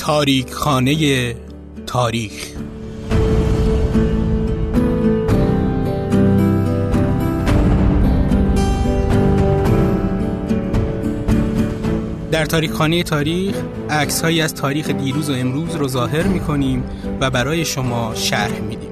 [0.00, 1.34] تاریک خانه
[1.86, 2.32] تاریخ.
[12.32, 13.56] در تاریک خانه تاریخ
[13.90, 16.84] عکس هایی از تاریخ دیروز و امروز رو ظاهر می کنیم
[17.20, 18.89] و برای شما شرح میدیم.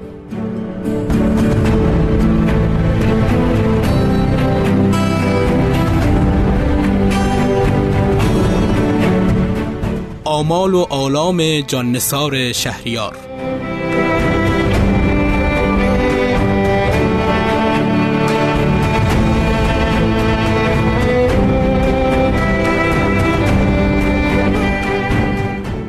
[10.39, 13.17] آمال و آلام جاننسار شهریار.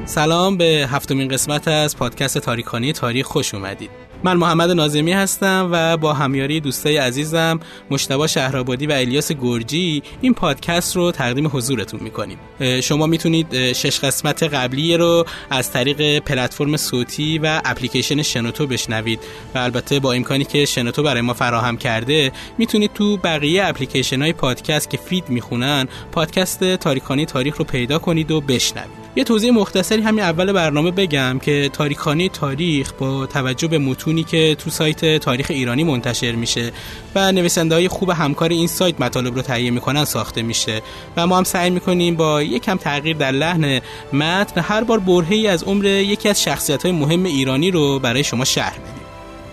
[0.05, 4.10] سلام به هفتمین قسمت از پادکست تاریخانی تاریخ خوش اومدید.
[4.25, 7.61] من محمد نازمی هستم و با همیاری دوستای عزیزم
[7.91, 12.39] مشتبه شهرآبادی و الیاس گرجی این پادکست رو تقدیم حضورتون می‌کنیم.
[12.83, 19.21] شما می‌تونید شش قسمت قبلی رو از طریق پلتفرم صوتی و اپلیکیشن شنوتو بشنوید
[19.55, 24.33] و البته با امکانی که شنوتو برای ما فراهم کرده می‌تونید تو بقیه اپلیکیشن های
[24.33, 29.00] پادکست که فید می‌خونن پادکست تاریخانی تاریخ رو پیدا کنید و بشنوید.
[29.17, 34.57] یه توضیح مختصری همین اول برنامه بگم که تاریخانی تاریخ با توجه به متونی که
[34.59, 36.73] تو سایت تاریخ ایرانی منتشر میشه
[37.15, 40.83] و نویسنده های خوب همکار این سایت مطالب رو تهیه می‌کنن ساخته میشه.
[41.17, 43.81] و ما هم سعی می‌کنیم با یکم تغییر در لحن
[44.13, 48.45] متن هر بار برهی از عمر یکی از شخصیت های مهم ایرانی رو برای شما
[48.45, 49.01] شرح بدیم.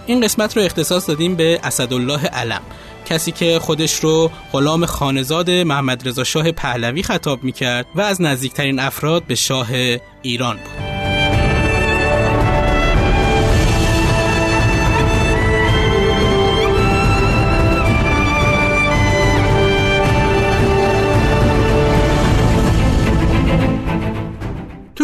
[0.05, 2.61] این قسمت رو اختصاص دادیم به اسدالله علم.
[3.09, 8.79] کسی که خودش رو غلام خانزاد محمد رضا شاه پهلوی خطاب می‌کرد و از نزدیکترین
[8.79, 9.67] افراد به شاه
[10.21, 10.97] ایران بود.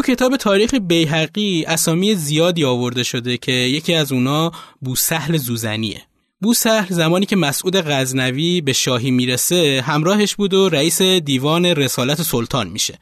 [0.05, 6.01] کتاب تاریخ بیهقی اسامی زیادی آورده شده که یکی از اونا بوسهل زوزنیه
[6.43, 12.67] بوسهل زمانی که مسعود غزنوی به شاهی می‌رسه همراهش بود و رئیس دیوان رسالت سلطان
[12.67, 12.99] میشه.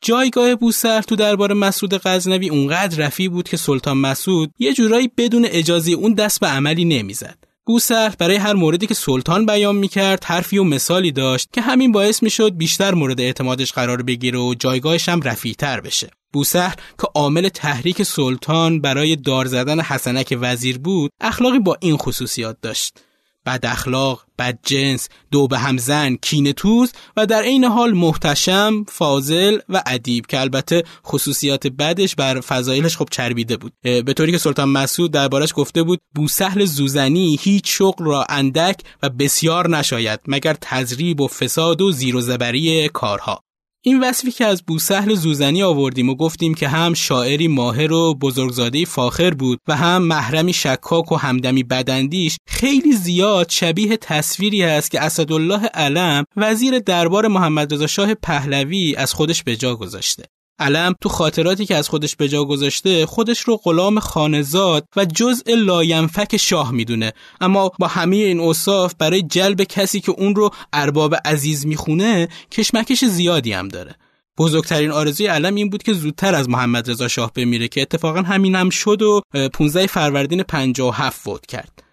[0.00, 5.46] جایگاه بوسهل تو دربار مسعود غزنوی اونقدر رفی بود که سلطان مسعود یه جورایی بدون
[5.50, 7.47] اجازه اون دست به عملی نمی‌زد.
[7.68, 12.22] بوسهل برای هر موردی که سلطان بیان می‌کرد حرفی و مثالی داشت که همین باعث
[12.22, 16.10] می‌شد بیشتر مورد اعتمادش قرار بگیره و جایگاهش هم رفیعتر بشه.
[16.32, 22.56] بوسهر که عامل تحریک سلطان برای دار زدن حسنک وزیر بود اخلاقی با این خصوصیات
[22.62, 23.00] داشت.
[23.48, 29.58] بد اخلاق، بد جنس، دو به همزن، کین توز و در عین حال محتشم، فاضل
[29.68, 33.72] و ادیب که البته خصوصیات بدش بر فضایلش خب چربیده بود.
[33.82, 39.08] به طوری که سلطان مسعود دربارش گفته بود بوسهل زوزنی هیچ شغل را اندک و
[39.08, 43.40] بسیار نشاید مگر تزریب و فساد و زیر و زبری کارها.
[43.82, 48.84] این وصفی که از بوسهل زوزنی آوردیم و گفتیم که هم شاعری ماهر و بزرگزاده
[48.84, 55.00] فاخر بود و هم محرمی شکاک و همدمی بدندیش خیلی زیاد شبیه تصویری است که
[55.00, 60.24] اسدالله علم وزیر دربار محمد رضا شاه پهلوی از خودش به جا گذاشته.
[60.58, 65.54] علم تو خاطراتی که از خودش به جا گذاشته خودش رو غلام خانه‌زاد و جزء
[65.54, 67.12] لاینفک شاه می‌دونه.
[67.40, 73.04] اما با همه این اوصاف برای جلب کسی که اون رو ارباب عزیز می‌خونه کشمکش
[73.04, 73.94] زیادی هم داره.
[74.38, 78.54] بزرگترین آرزوی علم این بود که زودتر از محمد رضا شاه بمیره که اتفاقا همین
[78.54, 79.20] هم شد و
[79.54, 81.87] 15 فروردین 57 فوت کرد.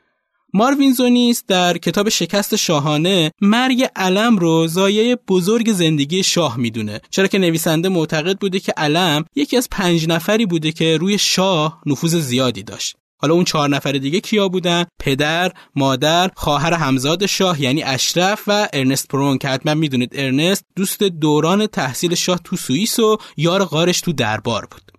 [0.57, 7.27] ماروین زونیس در کتاب شکست شاهانه مرگ علم رو ضایعه بزرگ زندگی شاه می‌دونه چرا
[7.27, 12.16] که نویسنده معتقد بوده که علم یکی از پنج نفری بوده که روی شاه نفوذ
[12.16, 17.83] زیادی داشت حالا اون چهار نفر دیگه کیا بودن؟ پدر، مادر، خواهر همزاد شاه یعنی
[17.83, 23.17] اشرف و ارنست پرون که حتما می‌دونید ارنست دوست دوران تحصیل شاه تو سوئیس و
[23.37, 24.91] یار غارش تو دربار بود.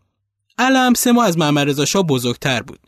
[0.59, 2.81] علم سه ماه از محمد رضا شاه بزرگتر بود.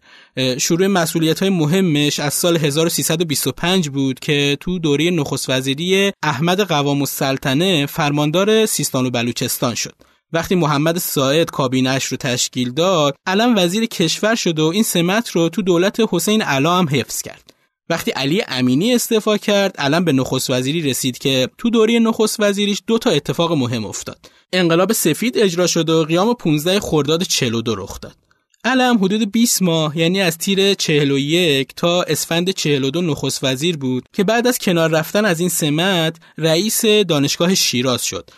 [0.59, 7.01] شروع مسئولیت های مهمش از سال 1325 بود که تو دوره نخست وزیری احمد قوام
[7.01, 9.95] السلطنه فرماندار سیستان و بلوچستان شد.
[10.33, 15.49] وقتی محمد ساعد کابینش رو تشکیل داد، علم وزیر کشور شد و این سمت رو
[15.49, 17.55] تو دولت حسین علا هم حفظ کرد.
[17.91, 22.83] وقتی علی امینی استعفا کرد، علم به نخست وزیری رسید که تو دوره نخست وزیریش
[22.87, 24.19] دو تا اتفاق مهم افتاد.
[24.53, 28.28] انقلاب سفید اجرا شد و قیام 15 خرداد 42 رخ داد.
[28.65, 34.25] علم حدود 20 ماه یعنی از تیر 41 تا اسفند 42 نخست وزیر بود که
[34.25, 38.31] بعد از کنار رفتن از این سمت رئیس دانشگاه شیراز شد.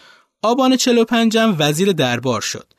[0.43, 2.73] آبان 45 هم وزیر دربار شد.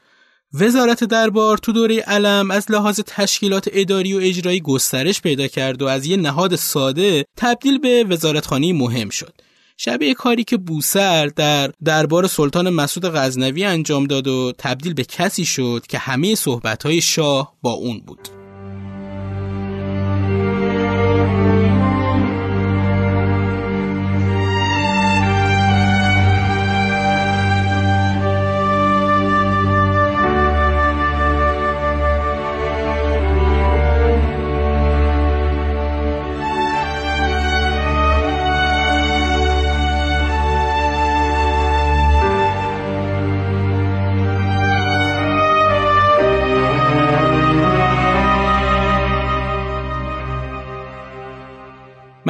[0.54, 5.88] وزارت دربار تو دوره علم از لحاظ تشکیلات اداری و اجرایی گسترش پیدا کرد و
[5.88, 9.34] از یه نهاد ساده تبدیل به وزارتخانه مهم شد.
[9.84, 15.46] شبیه کاری که بوسر در دربار سلطان مسعود غزنوی انجام داد و تبدیل به کسی
[15.46, 18.41] شد که همه صحبتهای شاه با اون بود.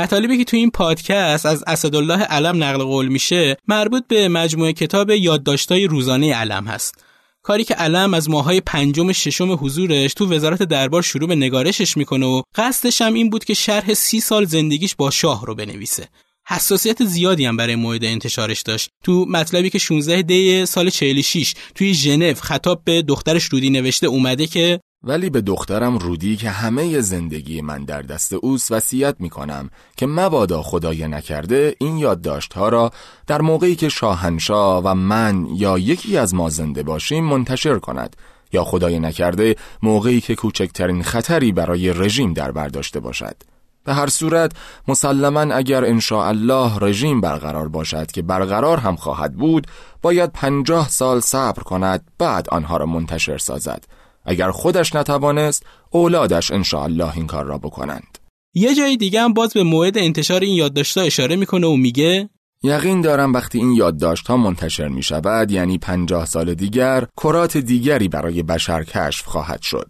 [0.02, 5.10] مطالبی که تو این پادکست از اسدالله علم نقل قول میشه مربوط به مجموعه کتاب
[5.10, 6.96] یادداشت‌های روزانه علم هست.
[7.44, 12.26] کاری که علم از ماهای پنجم ششم حضورش تو وزارت دربار شروع به نگارشش می‌کنه
[12.26, 16.08] و قصدش هم این بود که شرح سی سال زندگیش با شاه رو بنویسه.
[16.48, 18.90] حساسیت زیادی هم برای موعد انتشارش داشت.
[19.04, 24.48] تو مطلبی که 16 دی سال 46 توی ژنو خطاب به دخترش رودی نوشته اومده
[24.48, 29.70] که ولی به دخترم رودی که همه زندگی من در دست اوست وصیت می کنم
[29.98, 32.92] که مبادا خدای نکرده این یادداشتها را
[33.28, 38.16] در موقعی که شاهنشاه و من یا یکی از ما زنده باشیم منتشر کند
[38.54, 43.36] یا خدای نکرده موقعی که کوچکترین خطری برای رژیم در برداشته باشد.
[43.84, 44.52] به هر صورت
[44.88, 49.68] مسلما اگر انشاء الله رژیم برقرار باشد که برقرار هم خواهد بود
[50.02, 53.86] باید پنجاه سال صبر کند بعد آنها را منتشر سازد.
[54.26, 58.18] اگر خودش نتوانست اولادش انشاءالله این کار را بکنند.
[58.54, 62.30] یه جای دیگه هم باز به موعد انتشار این یادداشت‌ها اشاره می‌کنه و میگه
[62.64, 68.08] یقین دارم وقتی این یادداشت ها منتشر می شود یعنی پنجاه سال دیگر کرات دیگری
[68.08, 69.90] برای بشر کشف خواهد شد.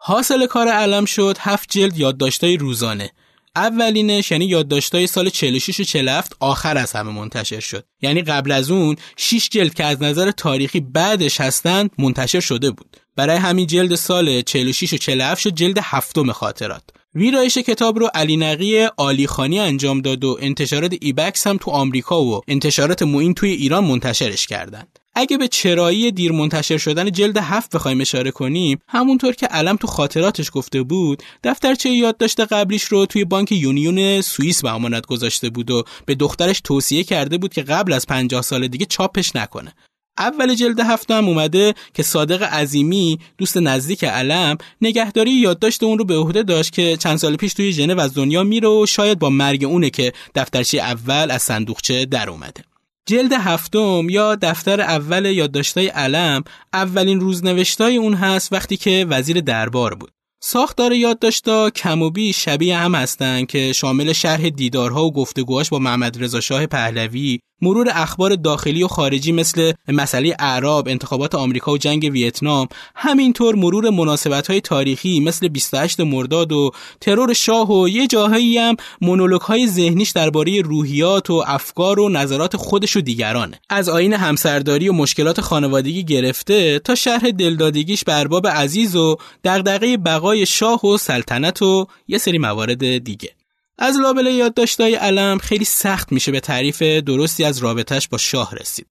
[0.00, 3.10] حاصل کار علم شد هفت جلد یادداشت‌های روزانه.
[3.56, 7.84] اولینش یعنی یادداشت‌های سال 46 و 47 آخر از همه منتشر شد.
[8.02, 12.96] یعنی قبل از اون 6 جلد که از نظر تاریخی بعدش هستند منتشر شده بود.
[13.16, 16.82] برای همین جلد سال 46 و 47 شد جلد هفتم خاطرات.
[17.14, 23.02] ویرایش کتاب رو علینقی عالیخانی انجام داد و انتشارات Ibex هم تو آمریکا و انتشارات
[23.02, 24.98] معین توی ایران منتشرش کردند.
[25.14, 29.86] اگه به چرایی دیر منتشر شدن جلد هفت بخوایم اشاره کنیم همونطور که علم تو
[29.86, 35.70] خاطراتش گفته بود دفترچه یادداشت قبلیش رو توی بانک یونیون سوئیس به امانت گذاشته بود
[35.70, 39.74] و به دخترش توصیه کرده بود که قبل از 50 سال دیگه چاپش نکنه.
[40.18, 46.04] اول جلد هفت هم اومده که صادق عظیمی دوست نزدیک علم نگهداری یادداشت اون رو
[46.04, 49.30] به عهده داشت که چند سال پیش توی ژنو از دنیا میره و شاید با
[49.30, 52.71] مرگ اونه که دفترچه اول از صندوقچه در اومده.
[53.06, 59.94] جلد هفتم یا دفتر اول یادداشتای علم اولین روزنوشتای اون هست وقتی که وزیر دربار
[59.94, 60.10] بود.
[60.42, 65.78] ساختار یادداشت‌ها کم و بیش شبیه هم هستند که شامل شرح دیدارها و گفتگوهاش با
[65.78, 71.78] محمد رضا شاه پهلوی مرور اخبار داخلی و خارجی مثل مسئله اعراب، انتخابات آمریکا و
[71.78, 76.70] جنگ ویتنام، همینطور مرور مناسبت تاریخی مثل 28 مرداد و
[77.00, 82.56] ترور شاه و یه جاهایی هم مونولوگ های ذهنیش درباره روحیات و افکار و نظرات
[82.56, 83.60] خودش و دیگرانه.
[83.70, 89.96] از آین همسرداری و مشکلات خانوادگی گرفته تا شرح دلدادگیش به ارباب عزیز و دغدغه
[89.96, 93.41] بقای شاه و سلطنت و یه سری موارد دیگه.
[93.82, 98.86] از لابل یادداشت‌های علم خیلی سخت میشه به تعریف درستی از رابطش با شاه رسید.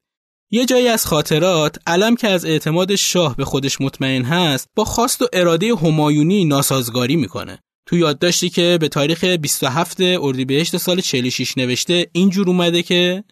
[0.51, 5.21] یه جایی از خاطرات علم که از اعتماد شاه به خودش مطمئن هست با خواست
[5.21, 7.59] و اراده همایونی ناسازگاری می‌کنه.
[7.85, 13.23] تو یادداشتی که به تاریخ 27 اردیبهشت سال 46 نوشته اینجور اومده که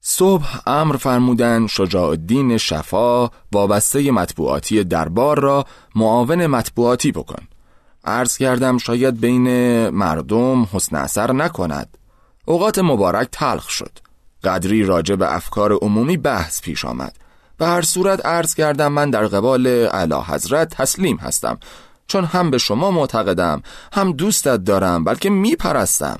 [0.00, 5.64] صبح امر فرمودن شجاع الدین شفا وابسته مطبوعاتی دربار را
[5.94, 7.46] معاون مطبوعاتی بکن
[8.06, 9.48] عرض کردم شاید بین
[9.88, 11.98] مردم حسن اثر نکند.
[12.44, 13.98] اوقات مبارک تلخ شد.
[14.44, 17.16] قدری راجع به افکار عمومی بحث پیش آمد.
[17.58, 21.58] به هر صورت عرض کردم من در قبال اعلی حضرت تسلیم هستم.
[22.06, 26.18] چون هم به شما معتقدم هم دوستت دارم بلکه میپرستم.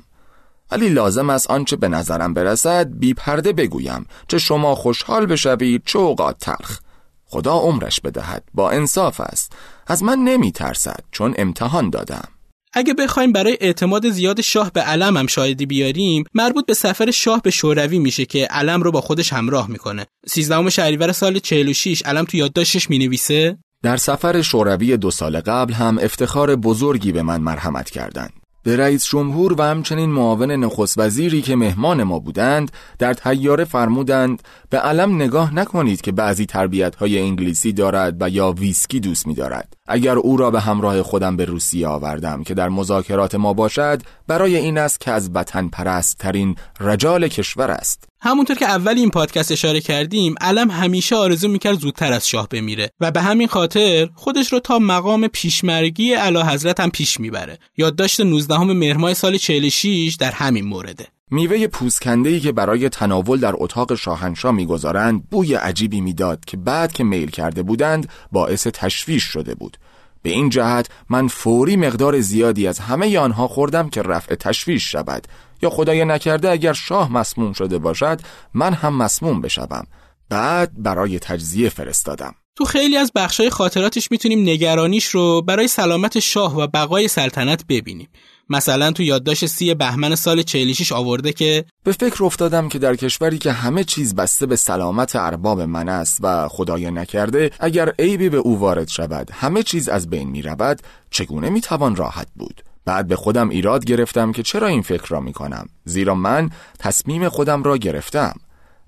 [0.71, 4.07] ولی لازم است آنچه به نظرم برسد بی پرده بگویم.
[4.28, 6.78] چه شما خوشحال بشوید چه اوقات تلخ.
[7.26, 8.45] خدا عمرش بدهد.
[8.54, 9.52] با انصاف است.
[9.87, 12.28] از من نمی ترسد چون امتحان دادم.
[12.73, 17.42] اگه بخوایم برای اعتماد زیاد شاه به علم هم شاهدی بیاریم مربوط به سفر شاه
[17.42, 20.06] به شوروی میشه که علم رو با خودش همراه می‌کنه.
[20.28, 25.99] 13 شهریور سال 46 علم تو یادداشتش می‌نویسه؟ در سفر شوروی دو سال قبل هم
[26.02, 28.33] افتخار بزرگی به من مرحمت کردند.
[28.66, 34.42] به رئیس جمهور و همچنین معاون نخست وزیری که مهمان ما بودند در تیاره فرمودند
[34.70, 39.35] به علم نگاه نکنید که بعضی تربیت های انگلیسی دارد و یا ویسکی دوست می
[39.35, 39.76] دارد.
[39.88, 44.56] اگر او را به همراه خودم به روسیه آوردم که در مذاکرات ما باشد برای
[44.56, 49.52] این است که از وطن پرست ترین رجال کشور است همونطور که اول این پادکست
[49.52, 54.52] اشاره کردیم علم همیشه آرزو می‌کرد زودتر از شاه بمیره و به همین خاطر خودش
[54.52, 57.58] رو تا مقام پیشمرگی اعلی حضرت هم پیش می‌بره.
[57.76, 61.06] یادداشت 19 مهر سال 46 در همین مورده.
[61.30, 67.04] میوه پوسکنده که برای تناول در اتاق شاهنشاه می‌گذارند بوی عجیبی می‌داد که بعد که
[67.04, 69.76] میل کرده بودند باعث تشویش شده بود.
[70.23, 75.26] به این جهت من فوری مقدار زیادی از همه آنها خوردم که رفع تشویش شود.
[75.62, 78.20] یا خدای نکرده اگر شاه مسموم شده باشد
[78.54, 79.86] من هم مسموم بشوم.
[80.28, 82.34] بعد برای تجزیه فرستادم.
[82.56, 88.08] تو خیلی از بخشای خاطراتش می‌تونیم نگرانیش رو برای سلامت شاه و بقای سلطنت ببینیم.
[88.48, 93.38] مثلا تو یادداشت سی بهمن سال 46 آورده که به فکر افتادم که در کشوری
[93.38, 98.36] که همه چیز بسته به سلامت ارباب من است و خدای نکرده اگر عیبی به
[98.36, 103.07] او وارد شود همه چیز از بین می رود چگونه می توان راحت بود؟ بعد
[103.07, 107.62] به خودم ایراد گرفتم که چرا این فکر را می کنم زیرا من تصمیم خودم
[107.62, 108.35] را گرفتم.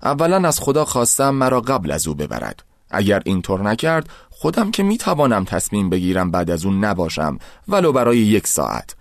[0.03, 2.63] اولا از خدا خواستم مرا قبل از او ببرد.
[2.89, 8.17] اگر اینطور نکرد خودم که می توانم تصمیم بگیرم بعد از اون نباشم ولو برای
[8.17, 8.95] یک ساعت.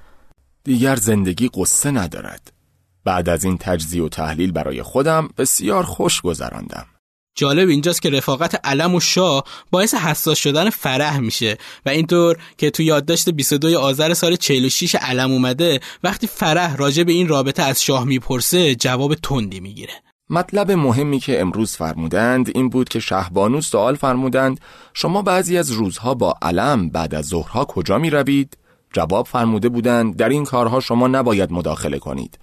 [0.64, 2.52] دیگر زندگی قصه ندارد.
[3.04, 6.86] بعد از این تجزیه و تحلیل برای خودم بسیار خوش گذراندم.
[7.38, 12.70] جالب اینجاست که رفاقت علم و شاه باعث حساس شدن فرح میشه و اینطور که
[12.70, 17.82] تو یادداشت 22 آذر سال 46 علم اومده وقتی فرح راجع به این رابطه از
[17.82, 19.92] شاه می‌پرسه جواب تندی می‌گیره.
[20.30, 24.60] مطلب مهمی که امروز فرمودند این بود که شهبانو سوال فرمودند
[24.94, 28.58] شما بعضی از روزها با علم بعد از ظهرها کجا می روید؟
[28.92, 32.38] جواب فرموده بودند در این کارها شما نباید مداخله کنید.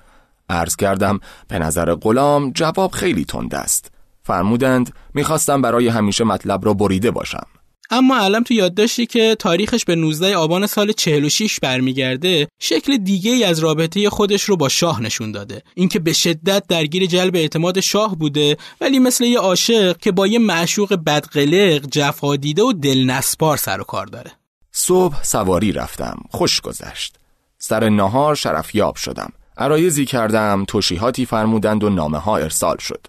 [0.50, 3.95] عرض کردم به نظر غلام جواب خیلی تند است.
[4.26, 7.48] فرمودند می‌خواستم برای همیشه مطلب را بریده باشم.
[7.90, 13.44] اما علم تو یادداشتی که تاریخش به 19 آبان سال 46 برمیگرده شکل دیگه ای
[13.44, 15.62] از رابطه خودش رو با شاه نشون داده.
[15.76, 20.40] اینکه به شدت درگیر جلب اعتماد شاه بوده ولی مثل یه عاشق که با یه
[20.40, 24.32] معشوق بدقلق جفا دیده و دلنسپار سر و کار داره.
[24.72, 27.16] صبح سواری رفتم خوش گذشت.
[27.58, 29.32] سر نهار شرفیاب شدم.
[29.58, 33.08] عرایزی کردم توشیحاتی فرمودند و نامه ها ارسال شد.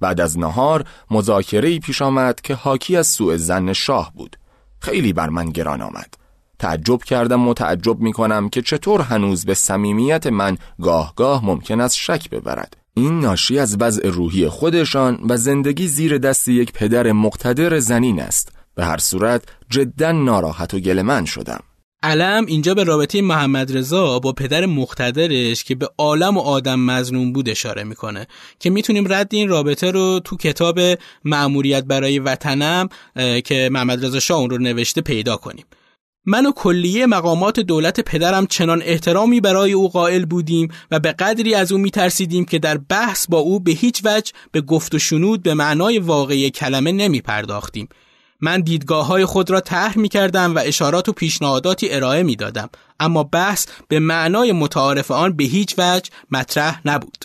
[0.00, 4.36] بعد از نهار مذاکره پیش آمد که حاکی از سوء زن شاه بود.
[4.80, 6.14] خیلی بر من گران آمد.
[6.58, 11.80] تعجب کردم و تعجب می کنم که چطور هنوز به صمیمیت من گاه گاه ممکن
[11.80, 12.76] است شک ببرد.
[12.94, 18.52] این ناشی از وضع روحی خودشان و زندگی زیر دست یک پدر مقتدر زنین است.
[18.74, 21.60] به هر صورت جدا ناراحت و گلمن شدم.
[22.04, 27.32] علم اینجا به رابطه محمد رضا با پدر مقتدرش که به عالم و آدم مزنون
[27.32, 28.26] بود اشاره می‌کنه
[28.58, 30.80] که می‌تونیم رد این رابطه رو تو کتاب
[31.24, 32.88] معموریت برای وطنم
[33.44, 35.64] که محمد رضا شاه اون رو نوشته پیدا کنیم.
[36.26, 41.54] من و کلیه مقامات دولت پدرم چنان احترامی برای او قائل بودیم و به قدری
[41.54, 45.42] از او میترسیدیم که در بحث با او به هیچ وجه به گفت و شنود
[45.42, 47.88] به معنای واقعی کلمه نمی پرداختیم
[48.44, 52.68] من دیدگاه های خود را طرح می کردم و اشارات و پیشنهاداتی ارائه می دادم
[53.00, 57.24] اما بحث به معنای متعارف آن به هیچ وجه مطرح نبود.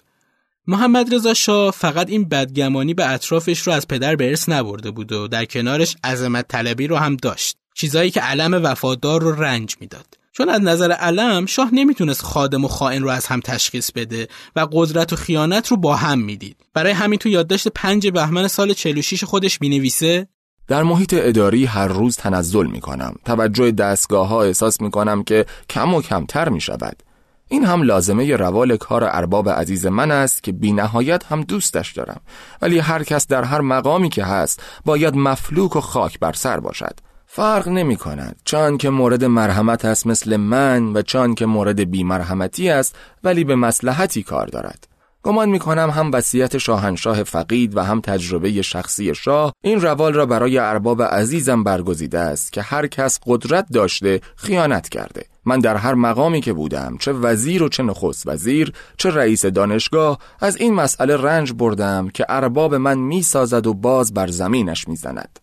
[0.67, 5.11] محمد رضا شاه فقط این بدگمانی به اطرافش رو از پدر به ارث نبرده بود
[5.11, 7.57] و در کنارش عظمت طلبی رو هم داشت.
[7.75, 10.05] چیزایی که علم وفادار رو رنج می‌داد.
[10.31, 14.67] چون از نظر علم شاه نمی‌تونست خادم و خائن رو از هم تشخیص بده و
[14.71, 16.57] قدرت و خیانت رو با هم می‌دید.
[16.73, 20.27] برای همین تو یادداشت پنج بهمن سال 46 خودش می‌نویسه
[20.69, 25.45] در محیط اداری هر روز تنزل می کنم توجه دستگاه ها احساس می کنم که
[25.69, 27.03] کم و کمتر می شود
[27.47, 32.21] این هم لازمه روال کار ارباب عزیز من است که بی نهایت هم دوستش دارم.
[32.61, 36.99] ولی هر کس در هر مقامی که هست باید مفلوک و خاک بر سر باشد.
[37.25, 42.03] فرق نمی کند چان که مورد مرحمت است مثل من و چان که مورد بی
[42.03, 44.87] مرحمتی است ولی به مسلحتی کار دارد.
[45.23, 50.25] گمان می کنم هم وصیت شاهنشاه فقید و هم تجربه شخصی شاه این روال را
[50.25, 55.25] برای ارباب عزیزم برگزیده است که هر کس قدرت داشته خیانت کرده.
[55.45, 60.19] من در هر مقامی که بودم چه وزیر و چه نخست وزیر چه رئیس دانشگاه
[60.39, 65.39] از این مسئله رنج بردم که ارباب من می سازد و باز بر زمینش می‌زند.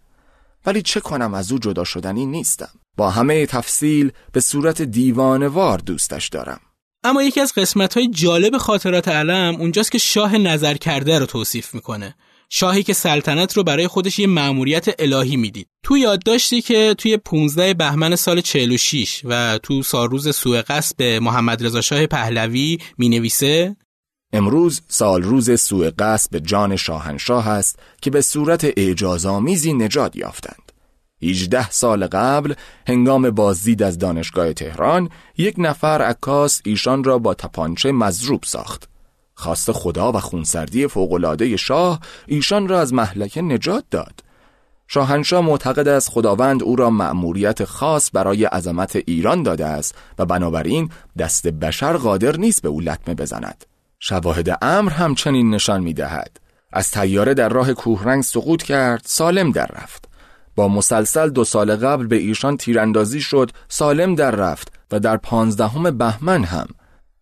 [0.66, 2.68] ولی چه کنم از او جدا شدنی نیستم.
[2.96, 6.60] با همه تفصیل به صورت دیوانوار دوستش دارم.
[7.04, 11.74] اما یکی از قسمت های جالب خاطرات علم اونجاست که شاه نظر کرده رو توصیف
[11.74, 12.14] می‌کنه.
[12.50, 15.68] شاهی که سلطنت رو برای خودش یه مأموریت الهی می‌دید.
[15.82, 21.66] تو یادداشتی که توی 15 بهمن سال 46 و تو سالروز سوء قصد به محمد
[21.66, 23.76] رضا شاه پهلوی می‌نویسه
[24.32, 30.65] امروز سال روز سوء قصد به جان شاهنشاه است که به صورت اعجازآمیزی نجات یافتند.
[31.22, 32.54] 18 سال قبل
[32.88, 38.88] هنگام بازدید از دانشگاه تهران یک نفر عکاس ایشان را با تپانچه مضروب ساخت.
[39.34, 44.20] خواست خدا و خونسردی فوقالعاده شاه ایشان را از محلکه نجات داد.
[44.88, 50.90] شاهنشاه معتقد است خداوند او را مأموریت خاص برای عظمت ایران داده است و بنابراین
[51.18, 53.64] دست بشر قادر نیست به او لطمه بزند.
[53.98, 56.40] شواهد امر همچنین نشان می دهد.
[56.72, 60.05] از تیاره در راه کوهرنگ سقوط کرد سالم در رفت.
[60.56, 65.90] با مسلسل دو سال قبل به ایشان تیراندازی شد سالم در رفت و در پانزدهم
[65.98, 66.66] بهمن هم.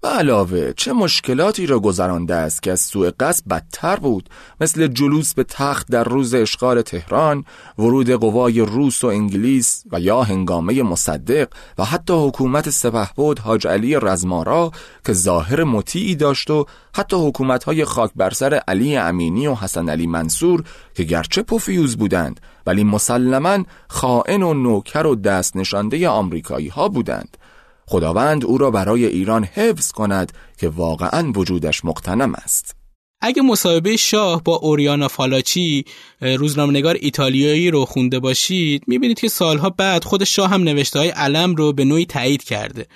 [0.09, 4.29] علاوه چه مشکلاتی را گذرانده است که از سوء قصد بدتر بود؟
[4.61, 7.45] مثل جلوس به تخت در روز اشغال تهران
[7.79, 13.97] ورود قوای روس و انگلیس و یا هنگامه مصدق و حتی حکومت سپهبد حاج علی
[13.97, 14.71] رزمارا
[15.07, 20.07] که ظاهر مطیعی داشت و حتی حکومتهای خاک بر سر علی امینی و حسن علی
[20.07, 26.89] منصور که گرچه پوفیوز بودند ولی مسلما خائن و نوکر و دست نشانده آمریکایی ها
[26.89, 27.37] بودند.
[27.87, 32.77] خداوند او را برای ایران حفظ کند که واقعا وجودش مقتنم است.
[33.21, 35.85] اگه مصاحبه شاه با اوریانا فالاچی
[36.21, 41.55] روزنامه‌نگار ایتالیایی رو خونده باشید می‌بینید که سالها بعد خود شاه هم نوشته های علم
[41.55, 42.87] رو به نوعی تایید کرده.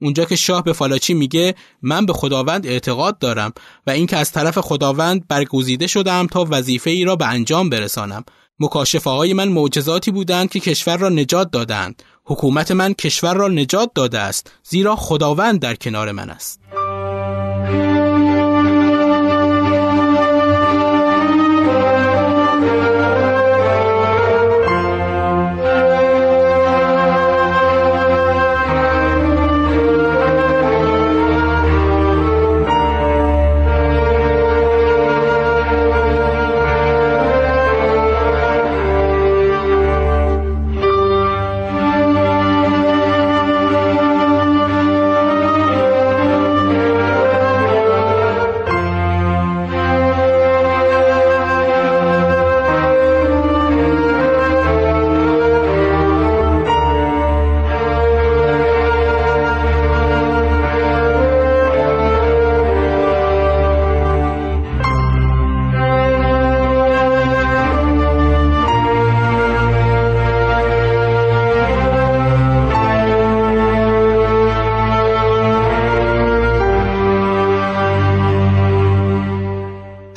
[0.00, 3.52] اونجا که شاه به فالاچی میگه من به خداوند اعتقاد دارم
[3.86, 8.24] و اینکه از طرف خداوند برگزیده شدم تا وظیفه ای را به انجام برسانم.
[8.60, 12.02] مکاشفه های من معجزاتی بودند که کشور را نجات دادند.
[12.24, 16.60] حکومت من کشور را نجات داده است زیرا خداوند در کنار من است.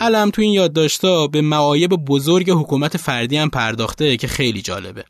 [0.10, 5.06] علم تو این یادداشت‌ها به معایب بزرگ حکومت فردی هم پرداخته که خیلی جالبه.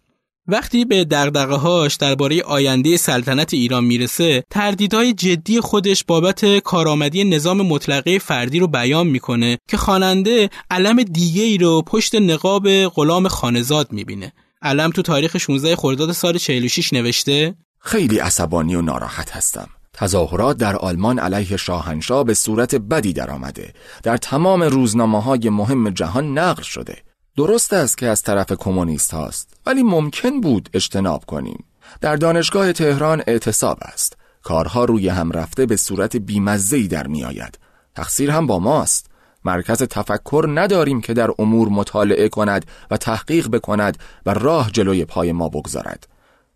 [0.48, 7.62] وقتی به دغدغه هاش درباره آینده سلطنت ایران می‌رسه تردیدهای جدی خودش بابت کارآمدی نظام
[7.62, 13.92] مطلقه فردی رو بیان می‌کنه که خواننده علم دیگه ای رو پشت نقاب غلام خانزاد
[13.92, 20.58] می‌بینه علم تو تاریخ 16 خرداد سال 46 نوشته خیلی عصبانی و ناراحت هستم تظاهرات
[20.58, 23.74] در آلمان علیه شاهنشاه به صورت بدی درآمده.
[24.04, 26.98] در تمام روزنامه های مهم جهان نقل شده.
[27.38, 31.66] درست است که از طرف کمونیست هاست ولی ممکن بود اجتناب کنیم.
[32.02, 34.18] در دانشگاه تهران اعتصاب است.
[34.44, 37.60] کارها روی هم رفته به صورت بیمزهی در می آید.
[37.96, 39.10] تقصیر هم با ماست.
[39.46, 45.32] مرکز تفکر نداریم که در امور مطالعه کند و تحقیق بکند و راه جلوی پای
[45.32, 46.08] ما بگذارد.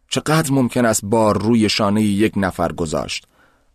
[0.10, 3.27] چقدر ممکن است بار روی شانه یک نفر گذاشت؟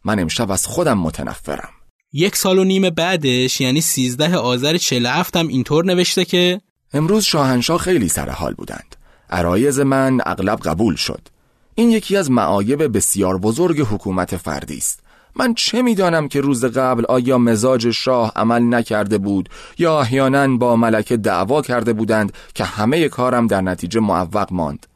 [0.04, 1.68] من امشب از خودم متنفرم.
[2.12, 6.60] یک سال و نیم بعدش یعنی 13 آذر 47 هم اینطور نوشته که
[6.92, 8.96] امروز شاهنشاه خیلی سر حال بودند.
[9.30, 11.28] عرایز من اغلب قبول شد.
[11.74, 15.00] این یکی از معایب بسیار بزرگ حکومت فردی است.
[15.36, 20.76] من چه می‌دانم که روز قبل آیا مزاج شاه عمل نکرده بود یا احیانا با
[20.76, 24.86] ملکه دعوا کرده بودند که همه کارم در نتیجه معوق ماند؟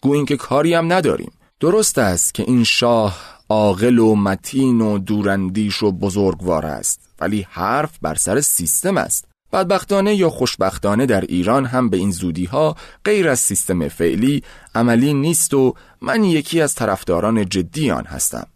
[0.00, 1.32] گویین که کاری هم نداریم.
[1.60, 3.18] درست است که این شاه
[3.50, 9.24] عاقل و متین و دوراندیش و بزرگوار است ولی حرف بر سر سیستم است.
[9.52, 14.42] بدبختانه یا خوشبختانه در ایران هم به این زودی ها غیر از سیستم فعلی
[14.74, 18.46] عملی نیست و من یکی از طرفداران جدی آن هستم.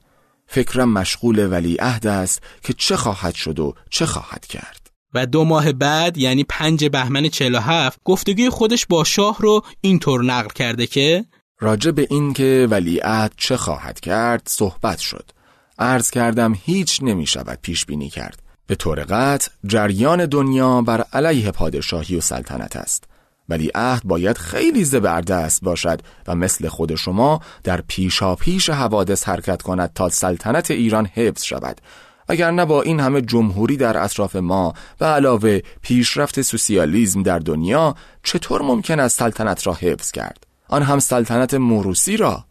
[0.47, 4.91] فکرم مشغول ولی عهد است که چه خواهد شد و چه خواهد کرد.
[5.15, 10.49] و دو ماه بعد یعنی پنج بهمن 47 گفتگوی خودش با شاه رو اینطور نقل
[10.49, 11.25] کرده که
[11.61, 15.31] راجع به این که ولیعت چه خواهد کرد صحبت شد.
[15.79, 18.43] عرض کردم هیچ نمی شود پیش بینی کرد.
[18.67, 23.05] به طور قطع جریان دنیا بر علیه پادشاهی و سلطنت است.
[23.49, 29.63] ولی عهد باید خیلی زبردست باشد و مثل خود شما در پیشا پیش حوادث حرکت
[29.63, 31.81] کند تا سلطنت ایران حفظ شود.
[32.29, 37.95] اگر نه با این همه جمهوری در اطراف ما و علاوه پیشرفت سوسیالیزم در دنیا
[38.23, 42.45] چطور ممکن است سلطنت را حفظ کرد؟ آن هم سلطنت موروسی را.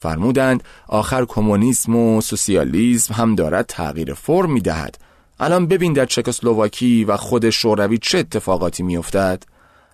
[0.00, 4.98] فرمودند آخر کمونیسم و سوسیالیسم هم دارد تغییر فرم می دهد
[5.40, 9.42] الان ببین در چکسلواکی و خود شوروی چه اتفاقاتی میافتد.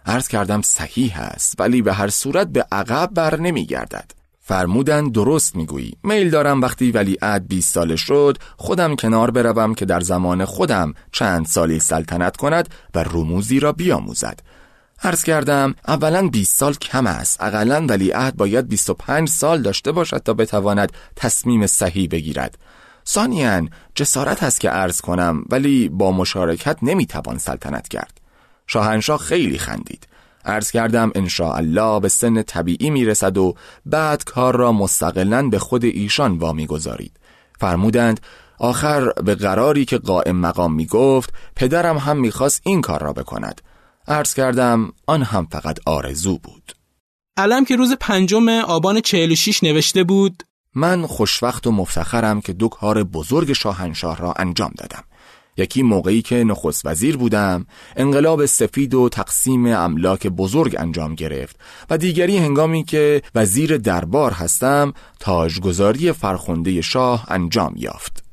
[0.06, 4.10] عرض کردم صحیح است ولی به هر صورت به عقب بر نمیگردد.
[4.40, 5.96] فرمودن درست می‌گویی.
[6.02, 11.46] میل دارم وقتی ولیعت 20 ساله شد خودم کنار بروم که در زمان خودم چند
[11.46, 14.40] سالی سلطنت کند و رموزی را بیاموزد.
[15.02, 17.42] عرض کردم اولا 20 سال کم است.
[17.42, 22.58] اقلا ولیعت باید 25 سال داشته باشد تا بتواند تصمیم صحیح بگیرد.
[23.06, 28.20] ثانیا جسارت هست که عرض کنم ولی با مشارکت نمی‌توان سلطنت کرد.
[28.66, 30.08] شاهنشاه خیلی خندید.
[30.44, 33.54] عرض کردم الله به سن طبیعی می‌رسد و
[33.86, 37.12] بعد کار را مستقلا به خود ایشان وامی گذارید
[37.60, 38.20] فرمودند
[38.58, 43.60] آخر به قراری که قائم مقام می گفت پدرم هم می‌خواست این کار را بکند.
[44.08, 46.72] عرض کردم آن هم فقط آرزو بود.
[47.36, 50.42] علم که روز پنجم آبان 46 نوشته بود
[50.74, 55.04] من خوشوقت و مفتخرم که دو کار بزرگ شاهنشاه را انجام دادم.
[55.56, 57.66] یکی موقعی که نخست وزیر بودم
[57.96, 61.56] انقلاب سفید و تقسیم املاک بزرگ انجام گرفت
[61.90, 68.27] و دیگری هنگامی که وزیر دربار هستم تاجگذاری فرخنده شاه انجام یافت.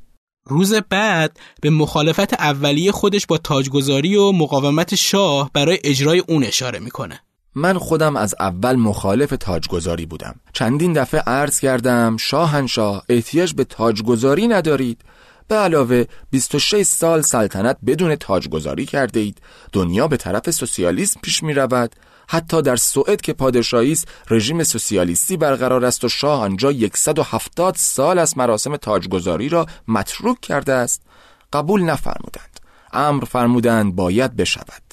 [0.47, 6.79] روز بعد به مخالفت اولیه خودش با تاجگذاری و مقاومت شاه برای اجرای اون اشاره
[6.79, 7.19] می‌کنه.
[7.55, 10.35] من خودم از اول مخالف تاجگذاری بودم.
[10.53, 15.01] چندین دفعه عرض کردم شاهنشاه احتیاج به تاجگذاری ندارید.
[15.47, 19.41] به علاوه 26 سال سلطنت بدون تاجگذاری کرده اید.
[19.71, 21.95] دنیا به طرف سوسیالیسم پیش می رود.
[22.29, 28.19] حتی در سوئد که پادشاهی است رژیم سوسیالیستی برقرار است و شاه آنجا 170 سال
[28.19, 31.01] از مراسم تاجگذاری را متروک کرده است.
[31.53, 32.59] قبول نفرمودند.
[32.93, 34.84] امر فرمودند باید بشود.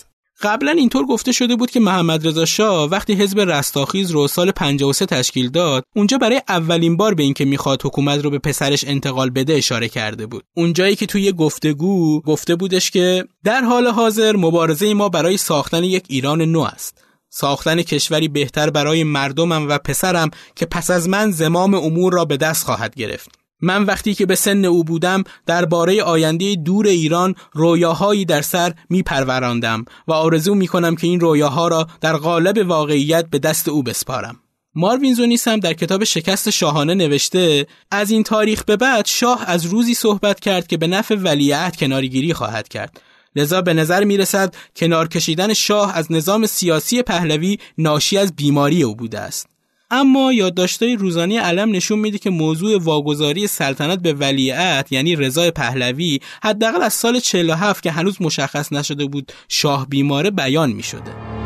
[0.42, 5.06] قبلا اینطور گفته شده بود که محمد رضا شاه وقتی حزب رستاخیز رو سال 53
[5.06, 9.54] تشکیل داد اونجا برای اولین بار به اینکه می‌خواد حکومت رو به پسرش انتقال بده
[9.54, 10.44] اشاره کرده بود.
[10.56, 16.04] اونجایی که توی گفتگو گفته بودش که در حال حاضر مبارزه ما برای ساختن یک
[16.08, 17.04] ایران نو است.
[17.30, 22.36] ساختن کشوری بهتر برای مردمم و پسرم که پس از من زمام امور را به
[22.36, 23.41] دست خواهد گرفت.
[23.62, 29.02] من وقتی که به سن او بودم درباره آینده دور ایران رویاهایی در سر می
[29.02, 33.82] پروراندم و آرزو می کنم که این رویاها را در قالب واقعیت به دست او
[33.82, 34.38] بسپارم.
[34.74, 39.66] ماروین زونیس هم در کتاب شکست شاهانه نوشته از این تاریخ به بعد شاه از
[39.66, 43.00] روزی صحبت کرد که به نفع ولیعت کنارگیری خواهد کرد
[43.36, 48.82] لذا به نظر می رسد کنار کشیدن شاه از نظام سیاسی پهلوی ناشی از بیماری
[48.82, 49.51] او بوده است
[49.92, 56.20] اما یادداشت‌های روزانه علم نشون میده که موضوع واگذاری سلطنت به ولیعت یعنی رضای پهلوی
[56.42, 61.41] حداقل از سال 47 که هنوز مشخص نشده بود شاه بیماره بیان می‌شده.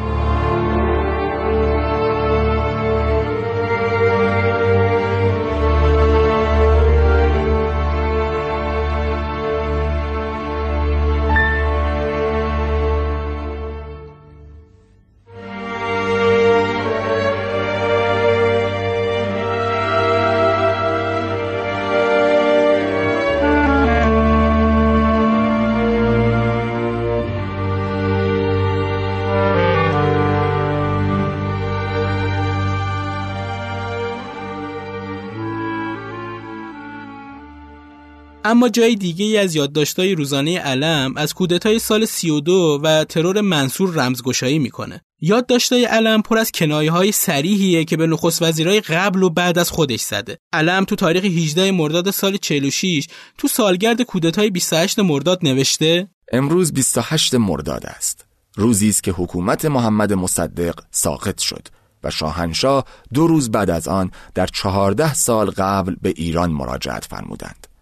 [38.47, 44.59] اما جای دیگه از یادداشت‌های روزانه علم از کودتای سال 32 و ترور منصور رمزگشایی
[44.59, 45.01] می‌کنه.
[45.21, 50.01] یادداشت‌های علم پر از کنایه‌های صریحیه که به نخست وزیرای قبل و بعد از خودش
[50.01, 50.39] زده.
[50.53, 53.07] علم تو تاریخ 18 مرداد سال 46
[53.39, 58.25] تو سالگرد کودتای 28 مرداد نوشته امروز 28 مرداد است.
[58.57, 61.69] روزی است که حکومت محمد مصدق ساقط شد
[62.05, 67.76] و شاهنشاه دو روز بعد از آن در چهارده سال قبل به ایران مراجعت فرمودند.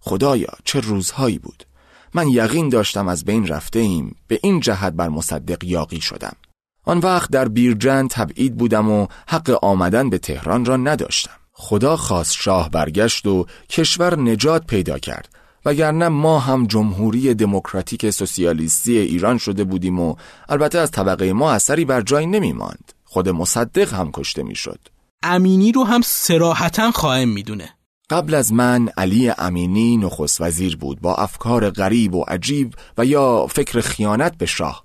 [0.00, 1.64] خدایا چه روزهایی بود.
[2.14, 6.36] من یقین داشتم از بین رفته ایم به این جهت بر مصدق یاقی شدم.
[6.84, 11.30] آن وقت در بیرجن تبعید بودم و حق آمدن به تهران را نداشتم.
[11.52, 15.28] خدا خواست شاه برگشت و کشور نجات پیدا کرد.
[15.64, 20.14] وگرنه ما هم جمهوری دموکراتیک سوسیالیستی ایران شده بودیم و
[20.48, 22.92] البته از طبقه ما اثری بر جای نمی ماند.
[23.04, 24.78] خود مصدق هم کشته می‌شد.
[25.22, 27.68] امینی رو هم سراحتا خواهم می‌دونه.
[28.10, 33.46] قبل از من علی امینی نخست وزیر بود با افکار غریب و عجیب و یا
[33.46, 34.84] فکر خیانت به شاه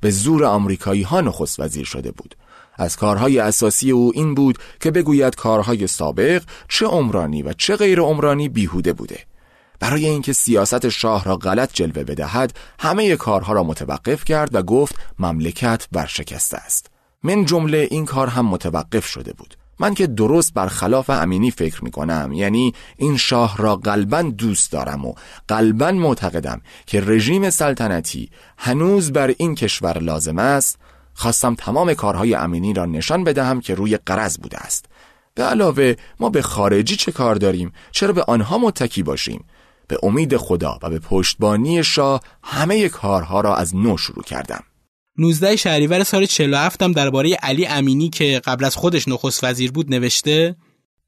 [0.00, 2.36] به زور آمریکایی ها نخست وزیر شده بود.
[2.78, 8.00] از کارهای اساسی او این بود که بگوید کارهای سابق چه عمرانی و چه غیر
[8.00, 9.20] عمرانی بیهوده بوده.
[9.80, 14.94] برای اینکه سیاست شاه را غلط جلوه بدهد همه کارها را متوقف کرد و گفت
[15.18, 16.90] مملکت برشکسته است.
[17.22, 19.56] من جمله این کار هم متوقف شده بود.
[19.78, 25.04] من که درست برخلاف امینی فکر می کنم یعنی این شاه را قلبا دوست دارم
[25.04, 25.14] و
[25.48, 30.78] قلبا معتقدم که رژیم سلطنتی هنوز بر این کشور لازم است.
[31.14, 34.86] خواستم تمام کارهای امینی را نشان بدهم که روی قرض بوده است.
[35.34, 39.44] به علاوه ما به خارجی چه کار داریم؟ چرا به آنها متکی باشیم؟
[39.88, 44.62] به امید خدا و به پشتبانی شاه همه کارها را از نو شروع کردم.
[45.18, 49.94] 19 شهریور سال 47 هم درباره علی امینی که قبل از خودش نخست وزیر بود
[49.94, 50.56] نوشته.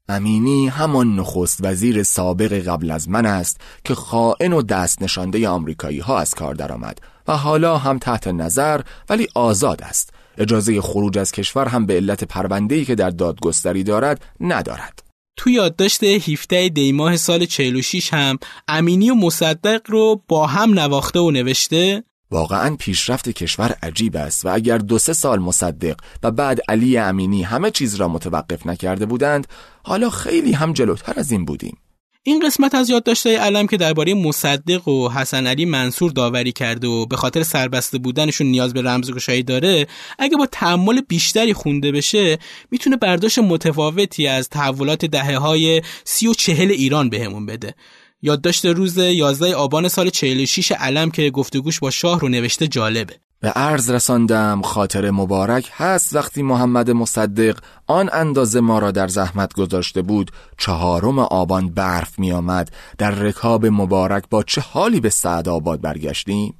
[0.09, 5.99] امینی همان نخست وزیر سابق قبل از من است که خائن و دست نشانده آمریکایی
[5.99, 10.13] ها از کار درآمد و حالا هم تحت نظر ولی آزاد است.
[10.37, 15.03] اجازه خروج از کشور هم به علت پرونده‌ای که در دادگستری دارد ندارد.
[15.37, 21.31] تو یادداشت 17 دیماه سال 46 هم امینی و مصدق رو با هم نواخته و
[21.31, 22.03] نوشته.
[22.31, 27.43] واقعا پیشرفت کشور عجیب است و اگر دو سه سال مصدق و بعد علی امینی
[27.43, 29.47] همه چیز را متوقف نکرده بودند
[29.83, 31.77] حالا خیلی هم جلوتر از این بودیم.
[32.23, 37.05] این قسمت از یادداشت‌های علم که درباره مصدق و حسن علی منصور داوری کرده و
[37.05, 39.87] به خاطر سربسته بودنشون نیاز به رمزگشایی داره
[40.19, 42.37] اگه با تحمل بیشتری خونده بشه
[42.71, 47.75] می‌تونه برداشت متفاوتی از تحولات دهه های سی و چهل ایران بهمون بده.
[48.21, 53.15] یادداشت روز 11 آبان سال 46 علم که گفتگوش با شاه رو نوشته جالبه.
[53.41, 59.53] به عرض رساندم خاطر مبارک هست وقتی محمد مصدق آن اندازه ما را در زحمت
[59.53, 65.49] گذاشته بود چهارم آبان برف می آمد در رکاب مبارک با چه حالی به سعد
[65.49, 66.53] آباد برگشتیم؟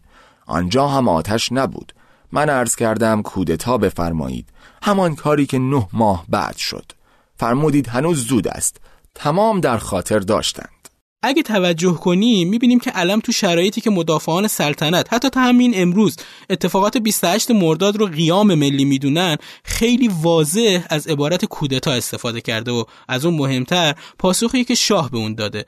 [0.46, 1.94] آنجا هم آتش نبود.
[2.32, 4.50] من عرض کردم کودتا بفرمایید.
[4.84, 6.92] همان کاری که نه ماه بعد شد.
[7.38, 8.78] فرمودید هنوز زود است.
[9.16, 10.79] تمام در خاطر داشتند
[11.24, 16.16] اگه توجه کنیم می‌بینیم که علم تو شرایطی که مدافعان سلطنت حتی تا همین امروز
[16.50, 22.84] اتفاقات 28 مرداد رو قیام ملی می‌دونن خیلی واضح از عبارت کودتا استفاده کرده و
[23.08, 25.66] از اون مهمتر پاسخی که شاه به اون داده.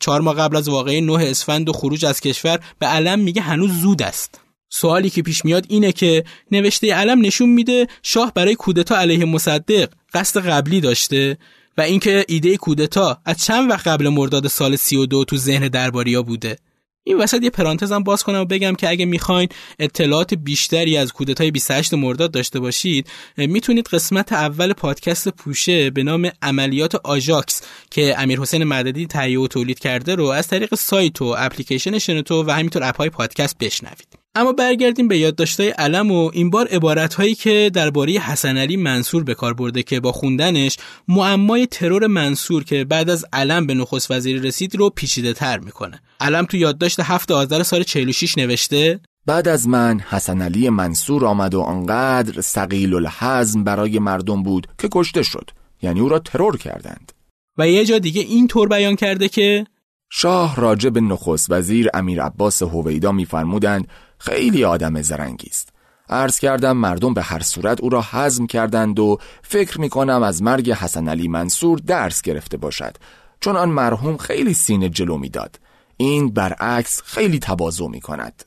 [0.00, 3.70] چهار ماه قبل از واقعه نه اسفند و خروج از کشور به علم میگه هنوز
[3.70, 4.40] زود است.
[4.70, 9.88] سوالی که پیش میاد اینه که نوشته علم نشون میده شاه برای کودتا علیه مصدق
[10.14, 11.38] قصد قبلی داشته.
[11.78, 16.58] و اینکه ایده کودتا از چند وقت قبل مرداد سال 32 تو ذهن درباریا بوده.
[17.08, 21.50] این وسط یه پرانتزم باز کنم و بگم که اگه می‌خواین اطلاعات بیشتری از کودتای
[21.50, 28.40] 28 مرداد داشته باشید می‌تونید قسمت اول پادکست پوشه به نام عملیات آژاکس که امیر
[28.40, 32.84] حسین مددی تهیه و تولید کرده رو از طریق سایت و اپلیکیشن شنوتو و همینطور
[32.84, 34.25] اپ های پادکست بشنوید.
[34.36, 39.34] اما برگردیم به یادداشت‌های علم و این بار عبارت‌هایی که درباره حسن علی منصور به
[39.34, 40.76] کار برده که با خوندنش
[41.08, 46.00] معمای ترور منصور که بعد از علم به نخست وزیری رسید رو پیچیده تر می‌کنه.
[46.20, 51.54] علم تو یادداشت هفت آذر سال 46 نوشته؟ بعد از من حسن علی منصور آمد
[51.54, 55.50] و آنقدر سقیل الحزم برای مردم بود که کشته شد.
[55.82, 57.12] یعنی او را ترور کردند.
[57.58, 59.66] و یه جا دیگه این طور بیان کرده که
[60.10, 63.88] شاه راجب نخست وزیر امیر عباس هویدا میفرمودند
[64.18, 65.68] خیلی آدم زرنگی است.
[66.08, 70.42] عرض کردم مردم به هر صورت او را حزم کردند و فکر می کنم از
[70.42, 72.96] مرگ حسن علی منصور درس گرفته باشد.
[73.40, 75.60] چون آن مرحوم خیلی سینه جلو می‌داد.
[75.96, 78.44] این برعکس خیلی تبازو می کند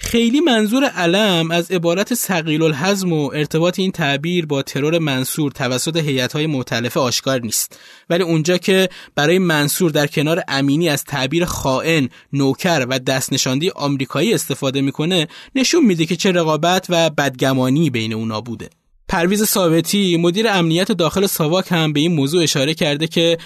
[0.00, 5.96] خیلی منظور علم از عبارت سقیل الحزم و ارتباط این تعبیر با ترور منصور توسط
[5.96, 7.78] هیئت‌های مختلفه آشکار نیست.
[8.10, 13.70] ولی اونجا که برای منصور در کنار امینی از تعبیر خائن، نوکر و دست نشاندی
[13.70, 18.70] آمریکایی استفاده می‌کنه نشون میده که چه رقابت و بدگمانی بین اونا بوده.
[19.08, 23.38] پرویز ثابتی مدیر امنیت داخل ساواک هم به این موضوع اشاره کرده که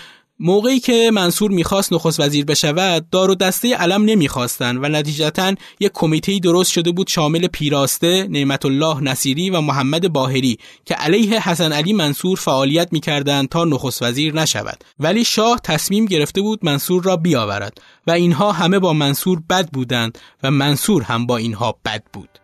[0.45, 5.91] موقعی که منصور می‌خواست نخست وزیر بشود دار و دسته علم نمی‌خواستند و نتیجتا یک
[5.95, 11.73] کمیته درست شده بود شامل پیراسته نعمت الله نصیری و محمد باهری که علیه حسن
[11.73, 14.85] علی منصور فعالیت می‌کردند تا نخست وزیر نشود.
[14.99, 20.19] ولی شاه تصمیم گرفته بود منصور را بیاورد و اینها همه با منصور بد بودند
[20.43, 22.42] و منصور هم با اینها بد بود.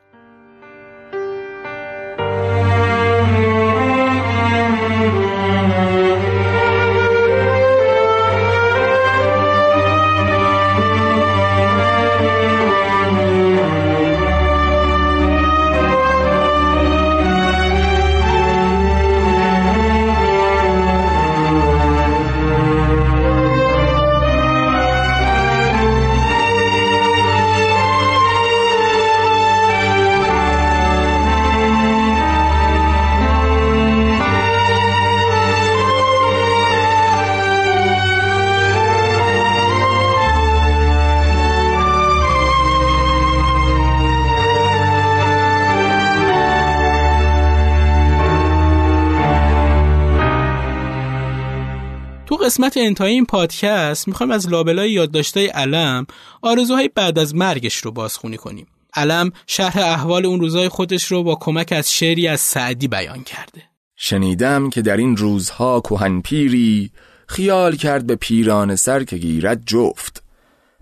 [52.58, 56.06] قسمت انتهای این پادکست می‌خوایم از لابلای یادداشتای علم
[56.42, 58.66] آرزوهای بعد از مرگش رو بازخونی کنیم.
[58.94, 63.62] علم شرح احوال اون روزای خودش رو با کمک از شعری از سعدی بیان کرده.
[63.96, 66.90] شنیدم که در این روزها کهن پیری
[67.28, 70.22] خیال کرد به پیران سر که گیرد جفت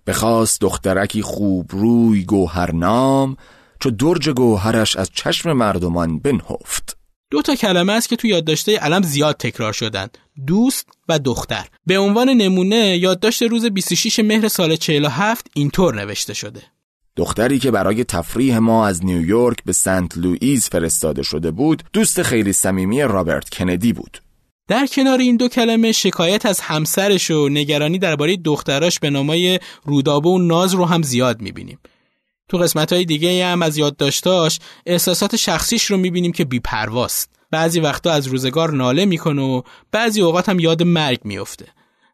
[0.07, 3.37] بخواست دخترکی خوب روی گوهرنام
[3.81, 6.96] چو درج گوهرش از چشم مردمان بنهفت
[7.31, 11.67] دو تا کلمه است که تو یادداشته علم زیاد تکرار شدند دوست و دختر.
[11.87, 16.63] به عنوان نمونه یادداشت روز 26 مهر سال 47 اینطور نوشته شده.
[17.17, 22.53] دختری که برای تفریح ما از نیویورک به سنت لوئیس فرستاده شده بود دوست خیلی
[22.53, 24.19] صمیمی رابرت کندی بود.
[24.69, 30.29] در کنار این دو کلمه شکایت از همسرش و نگرانی درباره دختراش به نامای رودابه
[30.29, 31.79] و ناز رو هم زیاد می‌بینیم.
[32.49, 37.31] تو قسمت های دیگه هم از یادداشتاش احساسات شخصیش رو می‌بینیم که بیپرواست.
[37.51, 41.67] بعضی وقتا از روزگار ناله می‌کنه و بعضی اوقات هم یاد مرگ میفته.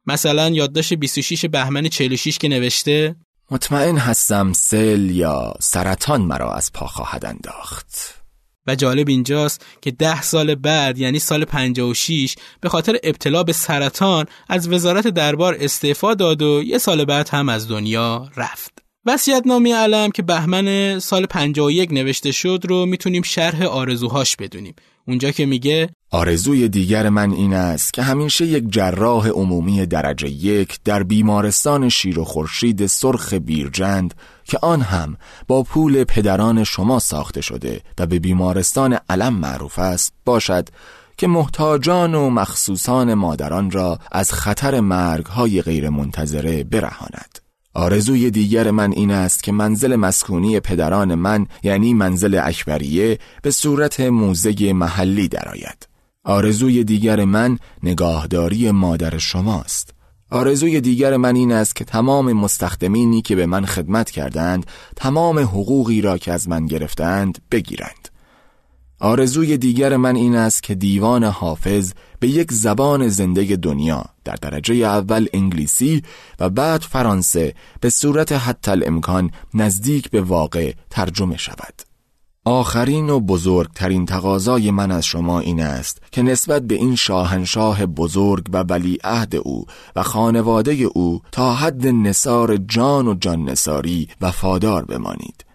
[0.06, 3.16] مثلا یادداشت 26 بهمن 46 که نوشته
[3.50, 8.22] مطمئن هستم سل یا سرطان مرا از پا خواهد انداخت.
[8.66, 14.26] و جالب اینجاست که ده سال بعد یعنی سال 56 به خاطر ابتلا به سرطان
[14.48, 18.82] از وزارت دربار استعفا داد و یه سال بعد هم از دنیا رفت.
[19.06, 24.74] وسیعت نامی علم که بهمن سال 51 نوشته شد رو می‌تونیم شرح آرزوهاش بدونیم.
[25.08, 30.78] اونجا که میگه آرزوی دیگر من این است که همیشه یک جراح عمومی درجه یک
[30.84, 35.16] در بیمارستان شیر و خورشید سرخ بیرجند که آن هم
[35.48, 40.68] با پول پدران شما ساخته شده و به بیمارستان علم معروف است باشد
[41.16, 47.41] که محتاجان و مخصوصان مادران را از خطر مرگ های غیر منتظره برهاند.
[47.74, 54.00] آرزوی دیگر من این است که منزل مسکونی پدران من یعنی منزل اکبریه به صورت
[54.00, 55.88] موزه محلی درآید.
[56.24, 59.94] آرزوی دیگر من نگاهداری مادر شماست.
[60.30, 66.00] آرزوی دیگر من این است که تمام مستخدمینی که به من خدمت کردند تمام حقوقی
[66.00, 68.11] را که از من گرفتند بگیرند.
[69.02, 74.74] آرزوی دیگر من این است که دیوان حافظ به یک زبان زنده دنیا در درجه
[74.74, 76.02] اول انگلیسی
[76.40, 81.82] و بعد فرانسه به صورت حتی الامکان نزدیک به واقع ترجمه شود.
[82.44, 88.46] آخرین و بزرگترین تقاضای من از شما این است که نسبت به این شاهنشاه بزرگ
[88.52, 95.51] و ولیعهد او و خانواده او تا حد نصار جان و جان نصاری وفادار بمانید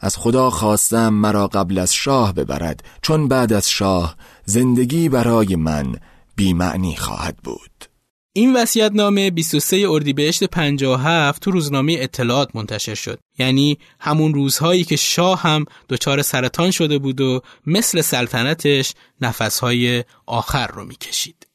[0.00, 5.96] از خدا خواستم مرا قبل از شاه ببرد چون بعد از شاه زندگی برای من
[6.36, 7.84] بیمعنی خواهد بود
[8.32, 8.56] این
[8.92, 13.18] نامه 23 اردیبهشت 57 تو روزنامه اطلاعات منتشر شد.
[13.38, 20.66] یعنی همون روزهایی که شاه هم دچار سرطان شده بود و مثل سلطنتش نفسهای آخر
[20.66, 21.46] رو می‌کشید.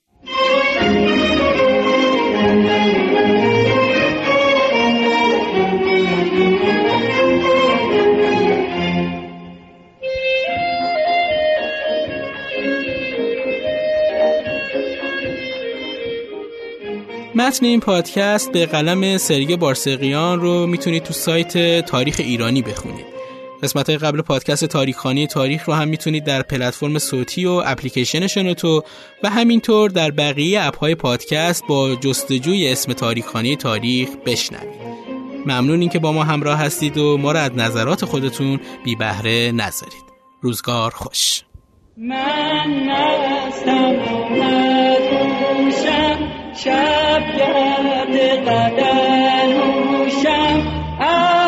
[17.35, 23.05] متن این پادکست به قلم سرگی بارسقیان رو می‌تونید تو سایت تاریخ ایرانی بخونید.
[23.63, 28.83] قسمت های قبل پادکست تاریخخانی تاریخ رو هم می‌تونید در پلتفرم صوتی و اپلیکیشن شنوتو
[29.23, 35.03] و همینطور در بقیه اپ های پادکست با جستجوی اسم تاریخخانی تاریخ بشنوید.
[35.45, 40.03] ممنون اینکه با ما همراه هستید و ما را از نظرات خودتون بی بهره نذارید.
[40.41, 41.41] روزگار خوش.
[41.97, 42.63] من
[46.55, 49.47] شب گرد قدر
[50.99, 51.42] از